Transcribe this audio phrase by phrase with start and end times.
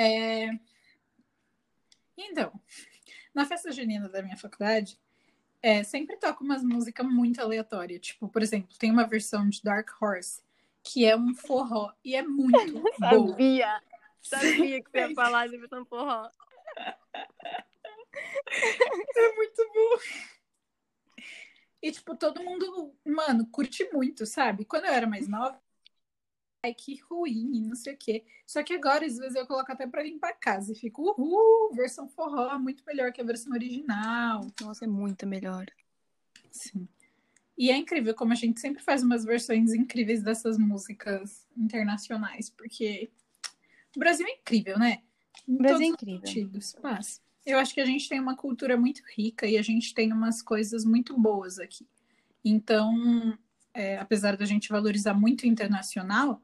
[0.00, 0.58] É...
[2.16, 2.52] Então,
[3.34, 4.98] na festa junina da minha faculdade,
[5.62, 8.00] é, sempre toca umas músicas muito aleatórias.
[8.00, 10.42] Tipo, por exemplo, tem uma versão de Dark Horse
[10.82, 13.28] que é um forró e é muito bom.
[13.28, 13.82] Sabia!
[14.22, 16.30] Sabia que você ia falar de versão forró.
[19.16, 19.98] É muito bom.
[21.82, 24.64] E, tipo, todo mundo, mano, curte muito, sabe?
[24.64, 25.60] Quando eu era mais nova,
[26.62, 28.24] ai, que ruim, não sei o quê.
[28.46, 31.74] Só que agora, às vezes, eu coloco até pra limpar a casa e fico, uhul,
[31.74, 34.46] versão forró, muito melhor que a versão original.
[34.60, 35.66] Nossa, é muito melhor.
[36.50, 36.86] Sim.
[37.56, 43.10] E é incrível como a gente sempre faz umas versões incríveis dessas músicas internacionais, porque
[43.94, 45.02] o Brasil é incrível, né?
[45.48, 46.26] Em O Brasil é incrível.
[46.26, 46.76] sentidos.
[46.82, 50.12] Mas eu acho que a gente tem uma cultura muito rica e a gente tem
[50.12, 51.86] umas coisas muito boas aqui.
[52.42, 53.38] Então,
[53.74, 56.42] é, apesar da gente valorizar muito o internacional,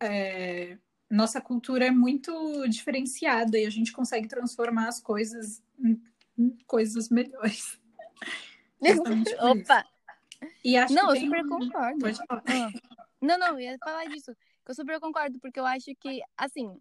[0.00, 0.78] é,
[1.10, 6.02] nossa cultura é muito diferenciada e a gente consegue transformar as coisas em,
[6.38, 7.80] em coisas melhores.
[9.40, 9.84] Opa!
[10.62, 11.98] E acho Não, eu super um- concordo.
[12.00, 12.42] Pode falar.
[12.46, 12.70] Ah.
[13.20, 14.36] Não, não, eu ia falar disso.
[14.66, 16.78] Eu super concordo, porque eu acho que, assim,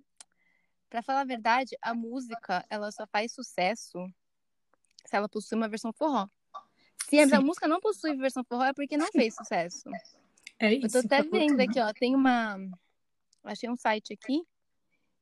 [0.90, 4.06] pra falar a verdade, a música, ela só faz sucesso
[5.06, 6.28] se ela possui uma versão forró.
[7.10, 7.38] Se a Sim.
[7.40, 9.90] música não possui versão forró, é porque não fez sucesso.
[10.60, 10.92] É Eu isso.
[10.92, 12.58] tô até tá vendo aqui, ó, tem uma...
[13.44, 14.44] Achei um site aqui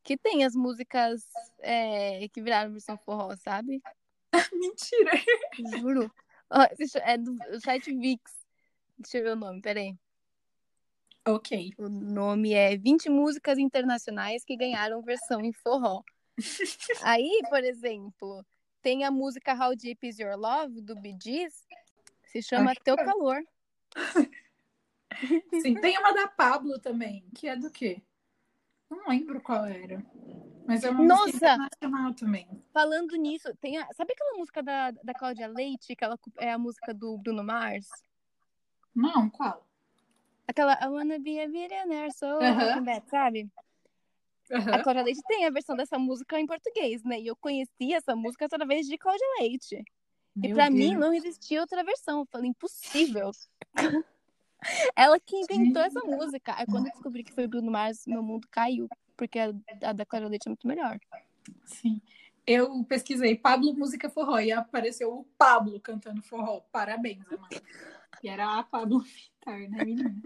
[0.04, 1.24] que tem as músicas
[1.60, 3.82] é, que viraram versão forró, sabe?
[4.54, 5.12] Mentira.
[5.80, 6.12] Juro.
[7.04, 8.22] É do site VIX.
[8.98, 9.96] Deixa eu ver o nome, peraí.
[11.26, 11.72] Ok.
[11.78, 16.04] O nome é 20 músicas internacionais que ganharam versão em forró.
[17.04, 18.46] Aí, por exemplo,
[18.82, 21.66] tem a música How Deep Is Your Love, do Bee Gees,
[22.26, 22.96] se chama Acho Teu.
[22.96, 23.44] Calor.
[25.62, 28.02] Sim, tem uma da Pablo também, que é do quê?
[28.92, 30.06] Não lembro qual era.
[30.68, 31.26] Mas é uma Nossa!
[31.28, 32.64] música internacional também.
[32.74, 33.88] Falando nisso, tem a...
[33.94, 37.88] sabe aquela música da, da Cláudia Leite, que ela é a música do Bruno Mars?
[38.94, 39.66] Não, qual?
[40.46, 42.80] Aquela I wanna be a billionaire, so Aham.
[42.80, 43.50] I'm back, sabe?
[44.52, 47.22] A Cláudia Leite tem a versão dessa música em português, né?
[47.22, 49.82] E eu conheci essa música através de Cláudia Leite.
[50.36, 51.00] E Meu pra mim Deus.
[51.00, 52.20] não existia outra versão.
[52.20, 53.32] Eu falei, impossível.
[54.96, 56.54] Ela que inventou essa música.
[56.58, 58.88] Aí quando eu descobri que foi Bruno Mars, meu mundo caiu.
[59.18, 61.00] Porque a, a da Clara Leite é muito melhor.
[61.66, 62.02] Sim.
[62.46, 66.62] Eu pesquisei Pablo Música Forró e apareceu o Pablo cantando forró.
[66.72, 67.62] Parabéns, Amanda.
[68.24, 70.22] E era a Pablo Vittar, né, menina?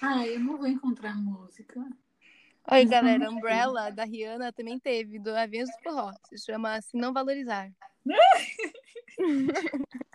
[0.00, 1.80] Ai, eu não vou encontrar música.
[1.80, 3.30] Oi, Mas galera.
[3.30, 6.12] Umbrella, da Rihanna, também teve, do Aviões do Forró.
[6.28, 7.70] Se chama Se Não Valorizar.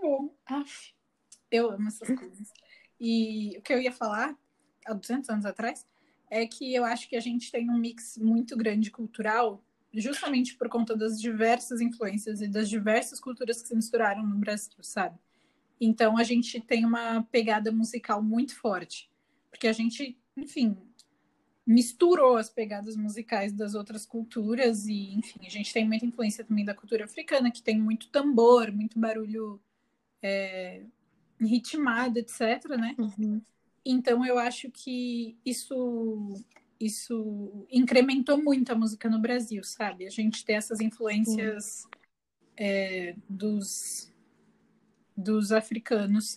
[0.00, 0.34] Bom.
[0.46, 0.94] Aff,
[1.50, 2.52] eu amo essas coisas.
[3.00, 4.36] E o que eu ia falar,
[4.86, 5.86] há 200 anos atrás,
[6.30, 10.68] é que eu acho que a gente tem um mix muito grande cultural, justamente por
[10.68, 15.18] conta das diversas influências e das diversas culturas que se misturaram no Brasil, sabe?
[15.80, 19.10] Então a gente tem uma pegada musical muito forte,
[19.50, 20.76] porque a gente, enfim,
[21.66, 26.64] misturou as pegadas musicais das outras culturas e, enfim, a gente tem muita influência também
[26.64, 29.60] da cultura africana, que tem muito tambor, muito barulho
[30.22, 30.82] é,
[31.40, 32.94] ritmado, etc, né?
[33.84, 36.34] Então eu acho que isso
[36.80, 40.06] isso incrementou muito a música no Brasil, sabe?
[40.06, 41.88] A gente tem essas influências
[42.56, 44.12] é, dos
[45.16, 46.36] dos africanos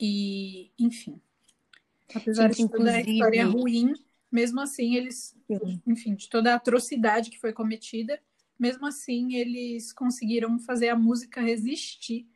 [0.00, 1.20] e, enfim,
[2.12, 3.94] apesar Sim, de toda a inclusive- história ruim,
[4.30, 5.36] mesmo assim eles,
[5.86, 8.20] enfim, de toda a atrocidade que foi cometida,
[8.58, 12.26] mesmo assim eles conseguiram fazer a música resistir.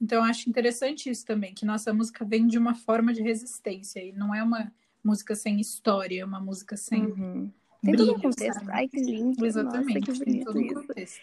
[0.00, 4.02] Então eu acho interessante isso também, que nossa música vem de uma forma de resistência
[4.02, 4.72] e não é uma
[5.04, 7.52] música sem história, é uma música sem Uhum.
[7.82, 8.54] Tem todo um brilho, contexto.
[8.54, 8.72] sabe?
[8.72, 9.46] Ai, que lindo.
[9.46, 11.20] Exatamente, Nossa, que tem todo um contexto.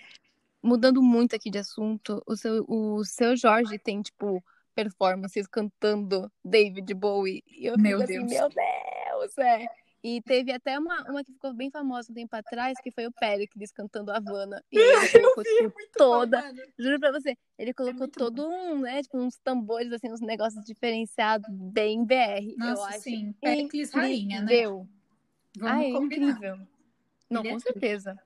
[0.62, 4.44] Mudando muito aqui de assunto, o seu, o seu Jorge tem, tipo,
[4.74, 7.44] performances cantando David Bowie.
[7.48, 8.32] E eu Meu fico assim, Deus.
[8.32, 9.68] meu Deus, é.
[10.08, 13.12] E teve até uma, uma que ficou bem famosa um tempo atrás, que foi o
[13.12, 14.64] Pericles cantando Havana.
[14.72, 16.42] E ele colocou, Vi, tipo, muito toda.
[16.42, 16.62] bom.
[16.80, 20.64] Juro pra você, ele colocou muito todo um, né, tipo, uns tambores, assim, uns negócios
[20.64, 22.16] diferenciados, bem BR.
[22.52, 24.54] eu Nossa, acho sim, Pericles Rainha, né?
[24.54, 24.88] incrível.
[25.58, 26.30] Vamos Ah, é combinar.
[26.30, 26.68] incrível.
[27.30, 28.18] Não, Ele é com certeza.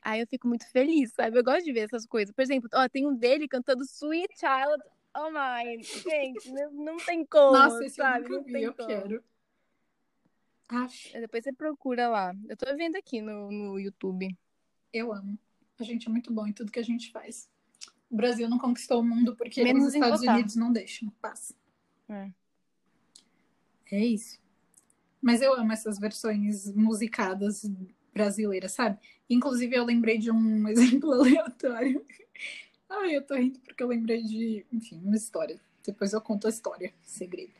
[0.00, 1.38] Aí eu fico muito feliz, sabe?
[1.38, 2.34] Eu gosto de ver essas coisas.
[2.34, 4.82] Por exemplo, ó, tem um dele cantando Sweet Child
[5.14, 5.82] Oh Mine.
[5.82, 8.24] Gente, não, não tem como, Nossa, sabe?
[8.24, 8.88] eu não tem eu como.
[8.88, 9.24] quero.
[10.68, 12.34] Aff, Depois você procura lá.
[12.48, 14.36] Eu tô vendo aqui no, no YouTube.
[14.92, 15.38] eu amo.
[15.78, 17.50] A gente é muito bom em tudo que a gente faz.
[18.10, 20.34] O Brasil não conquistou o mundo porque Menos os Estados votar.
[20.36, 21.08] Unidos não deixam.
[21.20, 21.54] Passa.
[22.08, 22.30] É.
[23.90, 24.40] É isso.
[25.20, 27.70] Mas eu amo essas versões musicadas
[28.12, 28.98] brasileiras, sabe?
[29.28, 32.04] Inclusive, eu lembrei de um exemplo aleatório.
[32.88, 35.60] Ai, eu tô rindo porque eu lembrei de, enfim, uma história.
[35.84, 37.52] Depois eu conto a história, segredo.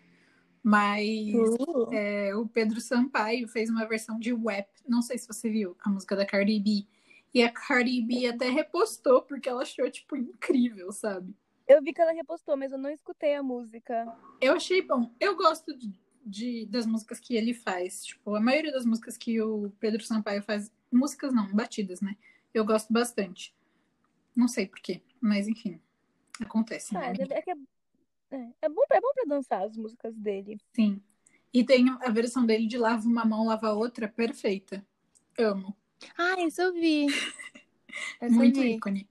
[0.62, 1.92] Mas Uh.
[1.92, 4.68] é, o Pedro Sampaio fez uma versão de WAP.
[4.88, 6.86] Não sei se você viu a música da Cardi B.
[7.34, 11.34] E a Cardi B até repostou porque ela achou, tipo, incrível, sabe?
[11.66, 14.06] Eu vi que ela repostou, mas eu não escutei a música.
[14.40, 15.10] Eu achei bom.
[15.18, 15.92] Eu gosto de,
[16.24, 18.04] de- das músicas que ele faz.
[18.04, 20.70] Tipo, a maioria das músicas que o Pedro Sampaio faz.
[20.92, 22.16] Músicas não, batidas, né?
[22.52, 23.54] Eu gosto bastante.
[24.36, 25.80] Não sei porquê, mas enfim.
[26.40, 27.06] Acontece, né?
[27.08, 27.54] Ah, deve- é, que é,
[28.32, 30.58] é, é bom, é bom pra dançar as músicas dele.
[30.74, 31.00] Sim.
[31.52, 34.84] E tem a versão dele de lava uma mão, lava a outra, perfeita.
[35.38, 35.76] Amo.
[36.16, 37.06] Ah, isso eu vi.
[38.20, 38.74] Essa Muito eu vi.
[38.74, 39.08] ícone.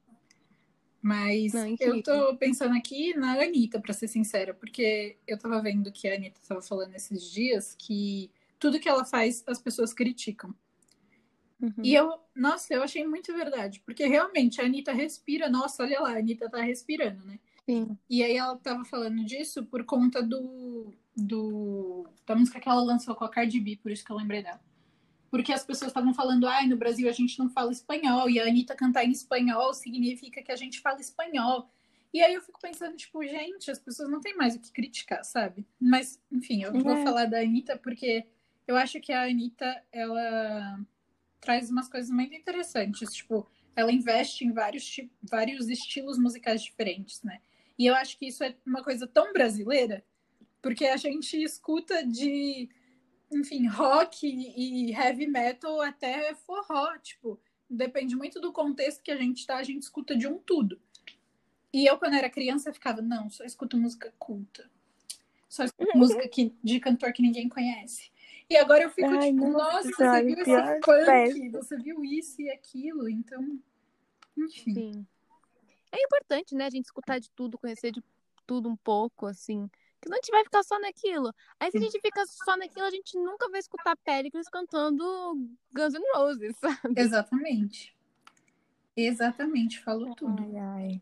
[1.02, 5.92] Mas Não, eu tô pensando aqui na Anitta, pra ser sincera, porque eu tava vendo
[5.92, 8.30] que a Anitta tava falando esses dias que
[8.60, 10.54] tudo que ela faz as pessoas criticam.
[11.60, 11.74] Uhum.
[11.84, 16.14] E eu, nossa, eu achei muito verdade, porque realmente a Anitta respira, nossa, olha lá,
[16.14, 17.40] a Anitta tá respirando, né?
[17.72, 17.98] Sim.
[18.10, 23.16] E aí ela tava falando disso por conta do, do da música que ela lançou
[23.16, 24.62] com a Cardi B, por isso que eu lembrei dela.
[25.30, 28.44] Porque as pessoas estavam falando, ai, no Brasil a gente não fala espanhol, e a
[28.46, 31.70] Anitta cantar em espanhol significa que a gente fala espanhol.
[32.14, 35.24] E aí eu fico pensando, tipo, gente, as pessoas não têm mais o que criticar,
[35.24, 35.66] sabe?
[35.80, 37.04] Mas, enfim, eu vou É.
[37.04, 38.26] falar da Anitta porque
[38.68, 40.78] eu acho que a Anitta, ela
[41.40, 43.14] traz umas coisas muito interessantes.
[43.14, 47.40] Tipo, ela investe em vários, vários estilos musicais diferentes, né?
[47.82, 50.06] E eu acho que isso é uma coisa tão brasileira,
[50.62, 52.70] porque a gente escuta de,
[53.32, 59.48] enfim, rock e heavy metal até forró, tipo, depende muito do contexto que a gente
[59.48, 60.80] tá, a gente escuta de um tudo.
[61.74, 64.70] E eu, quando era criança, ficava, não, só escuto música culta.
[65.50, 68.12] Só escuto música que, de cantor que ninguém conhece.
[68.48, 72.52] E agora eu fico Ai, tipo, nossa, você viu esse funk, você viu isso e
[72.52, 73.60] aquilo, então,
[74.38, 74.74] enfim.
[74.76, 75.08] Sim.
[75.92, 78.04] É importante, né, a gente escutar de tudo, conhecer de
[78.46, 79.68] tudo um pouco, assim.
[79.68, 81.34] Porque senão a gente vai ficar só naquilo.
[81.60, 85.04] Aí se a gente fica só naquilo, a gente nunca vai escutar Pericles cantando
[85.74, 87.00] Guns N' Roses, sabe?
[87.00, 87.96] Exatamente.
[88.96, 90.44] Exatamente, falou tudo.
[90.44, 91.02] Ai, ai.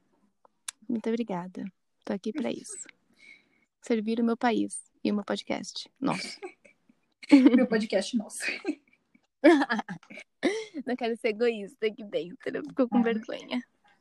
[0.88, 1.64] Muito obrigada.
[2.04, 2.88] Tô aqui pra isso.
[3.82, 5.90] Servir o meu país e o meu podcast.
[6.00, 6.40] Nossa.
[7.32, 8.44] Meu podcast nosso.
[10.84, 12.58] Não quero ser egoísta aqui dentro.
[12.58, 13.64] Eu fico com vergonha.